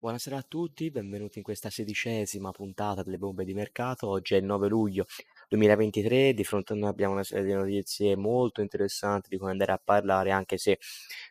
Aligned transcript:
Buonasera 0.00 0.36
a 0.36 0.44
tutti, 0.46 0.92
benvenuti 0.92 1.38
in 1.38 1.44
questa 1.44 1.70
sedicesima 1.70 2.52
puntata 2.52 3.02
delle 3.02 3.18
bombe 3.18 3.44
di 3.44 3.52
mercato. 3.52 4.06
Oggi 4.06 4.34
è 4.34 4.36
il 4.36 4.44
9 4.44 4.68
luglio 4.68 5.06
2023, 5.48 6.34
di 6.34 6.44
fronte 6.44 6.72
a 6.72 6.76
noi 6.76 6.88
abbiamo 6.88 7.14
una 7.14 7.24
serie 7.24 7.44
di 7.44 7.52
notizie 7.52 8.14
molto 8.14 8.60
interessanti 8.60 9.28
di 9.28 9.38
cui 9.38 9.50
andare 9.50 9.72
a 9.72 9.80
parlare, 9.82 10.30
anche 10.30 10.56
se 10.56 10.78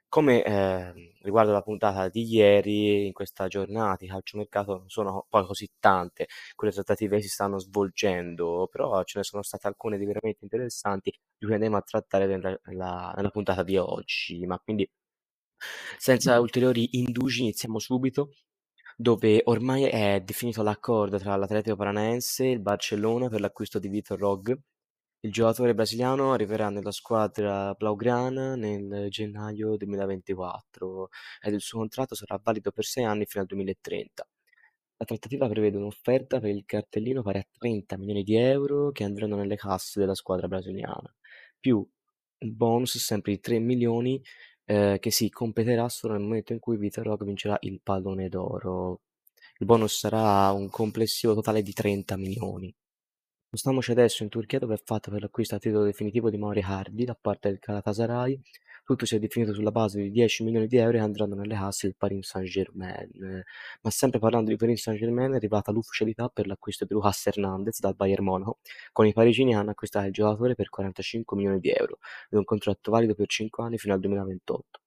come 0.10 0.44
eh, 0.44 1.14
riguardo 1.22 1.54
la 1.54 1.62
puntata 1.62 2.10
di 2.10 2.26
ieri, 2.30 3.06
in 3.06 3.14
questa 3.14 3.48
giornata 3.48 4.04
di 4.04 4.08
calciomercato 4.08 4.76
non 4.78 4.90
sono 4.90 5.26
poi 5.30 5.46
così 5.46 5.70
tante, 5.80 6.28
quelle 6.54 6.74
trattative 6.74 7.22
si 7.22 7.30
stanno 7.30 7.60
svolgendo, 7.60 8.68
però 8.70 9.02
ce 9.06 9.20
ne 9.20 9.24
sono 9.24 9.44
state 9.44 9.68
alcune 9.68 9.98
di 9.98 10.06
veramente 10.06 10.40
interessanti 10.42 11.10
di 11.38 11.46
cui 11.46 11.54
andremo 11.54 11.78
a 11.78 11.82
trattare 11.82 12.26
nella, 12.26 12.60
nella, 12.66 13.14
nella 13.16 13.30
puntata 13.30 13.64
di 13.64 13.78
oggi. 13.78 14.46
Ma 14.46 14.60
quindi 14.60 14.90
senza 15.98 16.40
ulteriori 16.40 17.00
indugi 17.00 17.42
iniziamo 17.42 17.80
subito 17.80 18.32
dove 19.00 19.42
ormai 19.46 19.84
è 19.84 20.22
definito 20.22 20.64
l'accordo 20.64 21.20
tra 21.20 21.36
l'Atletico 21.36 21.76
Paranaense 21.76 22.46
e 22.46 22.52
il 22.52 22.60
Barcellona 22.60 23.30
per 23.30 23.42
l'acquisto 23.42 23.78
di 23.78 23.90
Vitor 23.90 24.18
Roque. 24.18 24.60
Il 25.20 25.32
giocatore 25.32 25.76
brasiliano 25.76 26.34
arriverà 26.34 26.70
nella 26.70 26.92
squadra 26.92 27.74
blaugrana 27.76 28.56
nel 28.56 29.08
gennaio 29.10 29.78
2024 29.78 31.10
ed 31.42 31.54
il 31.54 31.62
suo 31.62 31.80
contratto 31.80 32.16
sarà 32.16 32.40
valido 32.44 32.72
per 32.72 32.86
sei 32.86 33.04
anni 33.04 33.26
fino 33.26 33.42
al 33.44 33.48
2030. 33.48 34.28
La 34.98 35.06
trattativa 35.06 35.48
prevede 35.48 35.78
un'offerta 35.78 36.40
per 36.40 36.50
il 36.50 36.66
cartellino 36.66 37.22
pari 37.22 37.38
a 37.38 37.48
30 37.60 37.98
milioni 37.98 38.24
di 38.24 38.36
euro 38.36 38.92
che 38.92 39.04
andranno 39.04 39.36
nelle 39.36 39.56
casse 39.58 40.00
della 40.00 40.16
squadra 40.16 40.48
brasiliana, 40.48 41.14
più 41.60 41.88
un 42.40 42.56
bonus 42.56 42.98
sempre 42.98 43.34
di 43.34 43.40
3 43.40 43.60
milioni 43.60 44.20
eh, 44.70 44.98
che 45.00 45.12
si 45.12 45.30
competerà 45.30 45.88
solo 45.88 46.14
nel 46.14 46.22
momento 46.22 46.52
in 46.52 46.60
cui 46.60 46.78
Vitor 46.78 47.06
Roque 47.06 47.26
vincerà 47.26 47.58
il 47.62 47.80
pallone 47.82 48.28
d'oro. 48.28 49.00
Il 49.60 49.66
bonus 49.66 49.98
sarà 49.98 50.52
un 50.52 50.70
complessivo 50.70 51.34
totale 51.34 51.62
di 51.62 51.72
30 51.72 52.18
milioni. 52.18 52.74
Spostiamoci 53.48 53.92
adesso 53.92 54.24
in 54.24 54.30
Turchia 54.30 54.60
dove 54.60 54.76
è 54.76 54.82
fatto 54.84 55.10
per 55.10 55.22
l'acquisto 55.22 55.56
a 55.56 55.60
titolo 55.60 55.86
definitivo 55.86 56.30
di 56.30 56.38
Mauri 56.38 56.62
Hardy 56.62 57.06
da 57.06 57.18
parte 57.20 57.48
del 57.50 57.60
Galatasaray. 57.60 58.40
Tutto 58.88 59.06
si 59.06 59.18
è 59.18 59.20
definito 59.20 59.54
sulla 59.54 59.72
base 59.72 60.02
di 60.02 60.10
10 60.12 60.46
milioni 60.46 60.66
di 60.66 60.78
euro 60.78 60.94
che 60.94 61.00
andranno 61.00 61.36
nelle 61.36 61.56
casse 61.56 61.88
del 61.88 61.98
Paris 61.98 62.26
Saint-Germain. 62.26 63.44
Ma 63.82 63.90
sempre 63.90 64.18
parlando 64.18 64.50
di 64.50 64.56
Paris 64.56 64.82
Saint-Germain 64.82 65.34
è 65.34 65.36
arrivata 65.36 65.74
l'ufficialità 65.74 66.30
per 66.30 66.48
l'acquisto 66.48 66.86
di 66.86 66.94
Lucas 66.94 67.26
Hernandez 67.26 67.82
dal 67.82 67.96
Bayern 67.96 68.24
Monaco, 68.24 68.60
con 68.94 69.06
i 69.06 69.12
parigini 69.12 69.54
hanno 69.54 69.72
acquistato 69.72 70.06
il 70.06 70.14
giocatore 70.14 70.56
per 70.56 70.70
45 70.70 71.36
milioni 71.36 71.60
di 71.60 71.70
euro 71.70 71.98
ed 72.30 72.38
un 72.38 72.46
contratto 72.46 72.90
valido 72.90 73.14
per 73.14 73.28
5 73.28 73.62
anni 73.62 73.78
fino 73.78 73.94
al 73.94 74.00
2028, 74.00 74.80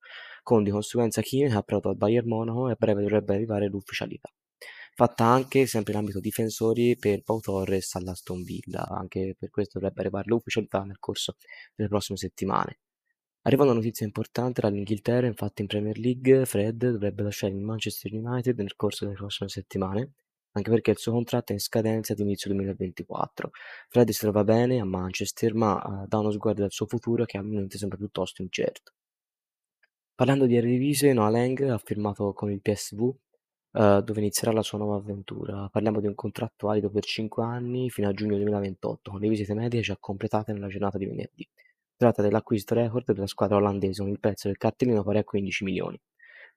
con 0.44 0.64
di 0.64 0.70
conseguenza 0.70 1.20
Kim 1.20 1.50
che 1.50 1.54
ha 1.54 1.62
provato 1.62 1.90
al 1.90 1.96
Bayern 1.96 2.26
Monaco 2.26 2.68
e 2.68 2.72
a 2.72 2.76
breve 2.78 3.02
dovrebbe 3.02 3.34
arrivare 3.34 3.66
l'ufficialità 3.66 4.32
fatta 4.94 5.24
anche 5.26 5.66
sempre 5.66 5.92
in 5.92 5.98
ambito 5.98 6.20
difensori 6.20 6.96
per 6.96 7.22
Pau 7.22 7.40
Torres 7.40 7.94
all'Aston 7.96 8.42
Villa, 8.44 8.86
anche 8.88 9.36
per 9.38 9.50
questo 9.50 9.78
dovrebbe 9.78 10.00
arrivare 10.00 10.24
l'ufficialità 10.28 10.84
nel 10.84 10.98
corso 10.98 11.36
delle 11.74 11.88
prossime 11.90 12.16
settimane. 12.16 12.78
Arriva 13.42 13.64
una 13.64 13.72
notizia 13.72 14.04
importante 14.04 14.60
dall'Inghilterra, 14.60 15.26
infatti 15.26 15.62
in 15.62 15.68
Premier 15.68 15.96
League 15.96 16.44
Fred 16.44 16.90
dovrebbe 16.90 17.22
lasciare 17.22 17.54
il 17.54 17.60
Manchester 17.60 18.12
United 18.12 18.58
nel 18.58 18.76
corso 18.76 19.06
delle 19.06 19.16
prossime 19.16 19.48
settimane, 19.48 20.12
anche 20.52 20.68
perché 20.68 20.90
il 20.90 20.98
suo 20.98 21.12
contratto 21.12 21.52
è 21.52 21.54
in 21.54 21.60
scadenza 21.60 22.12
ad 22.12 22.18
inizio 22.18 22.50
2024. 22.50 23.50
Fred 23.88 24.10
si 24.10 24.20
trova 24.20 24.44
bene 24.44 24.78
a 24.78 24.84
Manchester, 24.84 25.54
ma 25.54 25.74
uh, 25.82 26.06
dà 26.06 26.18
uno 26.18 26.30
sguardo 26.32 26.64
al 26.64 26.70
suo 26.70 26.84
futuro 26.84 27.24
che 27.24 27.38
a 27.38 27.42
momento 27.42 27.78
sembra 27.78 27.96
piuttosto 27.96 28.42
incerto. 28.42 28.92
Parlando 30.14 30.44
di 30.44 30.56
Eredivisie, 30.56 31.14
Noah 31.14 31.30
Lang 31.30 31.62
ha 31.62 31.78
firmato 31.78 32.34
con 32.34 32.50
il 32.50 32.60
PSV 32.60 33.00
uh, 33.00 34.00
dove 34.02 34.20
inizierà 34.20 34.52
la 34.52 34.62
sua 34.62 34.76
nuova 34.76 34.96
avventura. 34.96 35.66
Parliamo 35.70 36.00
di 36.00 36.06
un 36.06 36.14
contratto 36.14 36.66
valido 36.66 36.90
per 36.90 37.04
5 37.04 37.42
anni 37.42 37.88
fino 37.88 38.06
a 38.06 38.12
giugno 38.12 38.36
2028, 38.36 39.10
con 39.12 39.18
le 39.18 39.28
visite 39.30 39.54
medie 39.54 39.80
già 39.80 39.96
completate 39.98 40.52
nella 40.52 40.68
giornata 40.68 40.98
di 40.98 41.06
venerdì. 41.06 41.48
Tratta 42.00 42.22
dell'acquisto 42.22 42.74
record 42.74 43.12
della 43.12 43.26
squadra 43.26 43.58
olandese 43.58 44.00
con 44.00 44.10
il 44.10 44.18
prezzo 44.18 44.48
del 44.48 44.56
cartellino 44.56 45.04
pari 45.04 45.18
a 45.18 45.22
15 45.22 45.64
milioni. 45.64 46.00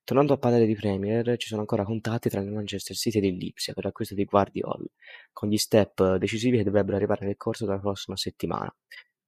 Tornando 0.06 0.32
a 0.32 0.38
parlare 0.38 0.66
di 0.66 0.74
Premier, 0.74 1.36
ci 1.36 1.50
sono 1.50 1.60
ancora 1.60 1.84
contatti 1.84 2.30
tra 2.30 2.40
il 2.40 2.50
Manchester 2.50 2.96
City 2.96 3.18
ed 3.18 3.26
il 3.26 3.36
Lipsia 3.36 3.74
per 3.74 3.84
l'acquisto 3.84 4.16
di 4.16 4.24
Guardiol, 4.24 4.90
con 5.34 5.50
gli 5.50 5.58
step 5.58 6.16
decisivi 6.16 6.56
che 6.56 6.64
dovrebbero 6.64 6.96
arrivare 6.96 7.26
nel 7.26 7.36
corso 7.36 7.66
della 7.66 7.78
prossima 7.78 8.16
settimana. 8.16 8.74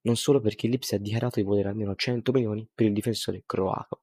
Non 0.06 0.16
solo 0.16 0.40
perché 0.40 0.64
il 0.64 0.72
Lipsia 0.72 0.96
ha 0.96 1.00
dichiarato 1.00 1.38
di 1.38 1.44
volere 1.44 1.68
almeno 1.68 1.94
100 1.94 2.32
milioni 2.32 2.66
per 2.74 2.86
il 2.86 2.94
difensore 2.94 3.42
croato. 3.44 4.00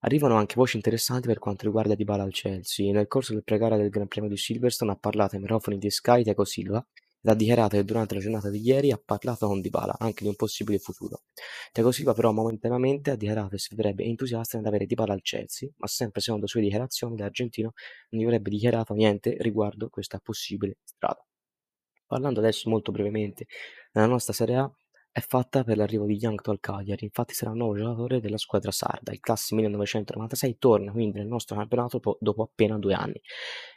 Arrivano 0.00 0.34
anche 0.34 0.54
voci 0.56 0.74
interessanti 0.74 1.28
per 1.28 1.38
quanto 1.38 1.66
riguarda 1.66 1.94
Dybala 1.94 2.24
al 2.24 2.32
Chelsea. 2.32 2.90
Nel 2.90 3.06
corso 3.06 3.32
del 3.32 3.44
pre-gara 3.44 3.76
del 3.76 3.90
Gran 3.90 4.08
Premio 4.08 4.28
di 4.28 4.36
Silverstone 4.36 4.90
ha 4.90 4.96
parlato 4.96 5.36
ai 5.36 5.40
microfoni 5.40 5.78
di 5.78 5.88
Sky 5.88 6.24
Tiago 6.24 6.44
Silva 6.44 6.84
ed 7.24 7.30
ha 7.30 7.34
dichiarato 7.34 7.76
che 7.76 7.84
durante 7.84 8.14
la 8.14 8.20
giornata 8.20 8.50
di 8.50 8.60
ieri 8.60 8.92
ha 8.92 9.00
parlato 9.02 9.46
con 9.46 9.62
Dybala 9.62 9.96
anche 9.98 10.24
di 10.24 10.28
un 10.28 10.36
possibile 10.36 10.78
futuro. 10.78 11.22
Tiago 11.72 11.90
Silva 11.90 12.12
però 12.12 12.32
momentaneamente 12.32 13.10
ha 13.10 13.16
dichiarato 13.16 13.48
che 13.48 13.58
si 13.58 13.74
vedrebbe 13.74 14.04
entusiasta 14.04 14.58
nell'avere 14.58 14.84
Dybala 14.84 15.14
al 15.14 15.22
Chelsea, 15.22 15.70
ma 15.78 15.86
sempre 15.86 16.20
secondo 16.20 16.44
le 16.44 16.50
sue 16.50 16.60
dichiarazioni 16.60 17.16
l'argentino 17.16 17.72
non 18.10 18.20
gli 18.20 18.24
avrebbe 18.26 18.50
dichiarato 18.50 18.92
niente 18.92 19.36
riguardo 19.38 19.88
questa 19.88 20.18
possibile 20.18 20.76
strada. 20.84 21.24
Parlando 22.06 22.40
adesso 22.40 22.68
molto 22.68 22.92
brevemente 22.92 23.46
della 23.90 24.06
nostra 24.06 24.34
Serie 24.34 24.56
A, 24.56 24.70
è 25.10 25.20
fatta 25.20 25.62
per 25.62 25.76
l'arrivo 25.76 26.06
di 26.06 26.18
Young 26.20 26.40
al 26.46 26.58
Cagliari, 26.58 27.04
infatti 27.04 27.34
sarà 27.34 27.52
il 27.52 27.56
nuovo 27.56 27.76
giocatore 27.76 28.20
della 28.20 28.36
squadra 28.36 28.72
sarda. 28.72 29.12
Il 29.12 29.20
classe 29.20 29.54
1996 29.54 30.58
torna 30.58 30.90
quindi 30.90 31.18
nel 31.18 31.28
nostro 31.28 31.54
campionato 31.54 32.00
dopo 32.18 32.42
appena 32.42 32.76
due 32.78 32.94
anni. 32.94 33.20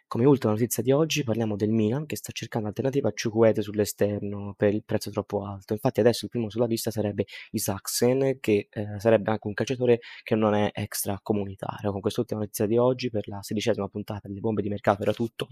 Come 0.10 0.24
ultima 0.24 0.54
notizia 0.54 0.82
di 0.82 0.94
oggi 0.94 1.26
parliamo 1.26 1.58
del 1.58 1.70
Milan 1.70 2.06
che 2.06 2.16
sta 2.16 2.32
cercando 2.32 2.70
alternativa 2.70 3.10
a 3.10 3.12
Ciucuete 3.14 3.62
sull'esterno 3.62 4.54
per 4.56 4.74
il 4.74 4.86
prezzo 4.86 5.10
troppo 5.12 5.44
alto. 5.46 5.74
Infatti 5.74 6.00
adesso 6.00 6.24
il 6.24 6.32
primo 6.32 6.50
sulla 6.50 6.66
lista 6.66 6.92
sarebbe 6.92 7.26
Isaacsen 7.52 8.38
che 8.40 8.70
eh, 8.72 9.00
sarebbe 9.02 9.32
anche 9.32 9.48
un 9.48 9.54
calciatore 9.54 10.00
che 10.24 10.36
non 10.36 10.54
è 10.54 10.72
extracomunitario. 10.74 11.92
Con 11.92 12.00
quest'ultima 12.00 12.40
notizia 12.40 12.66
di 12.68 12.78
oggi 12.78 13.10
per 13.10 13.28
la 13.28 13.42
sedicesima 13.42 13.90
puntata 13.90 14.30
delle 14.30 14.40
bombe 14.40 14.62
di 14.62 14.70
mercato 14.70 15.02
era 15.02 15.12
tutto. 15.12 15.50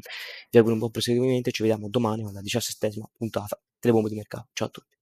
Vi 0.50 0.58
auguro 0.58 0.76
un 0.76 0.80
buon 0.80 0.92
proseguimento 0.92 1.50
e 1.50 1.52
ci 1.52 1.62
vediamo 1.62 1.90
domani 1.90 2.24
con 2.24 2.32
la 2.32 2.42
diciassettesima 2.42 3.10
puntata 3.18 3.60
delle 3.78 3.94
bombe 3.94 4.08
di 4.08 4.16
mercato. 4.16 4.48
Ciao 4.54 4.68
a 4.68 4.72
tutti. 4.72 4.95